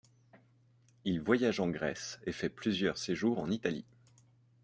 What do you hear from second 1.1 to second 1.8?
voyage en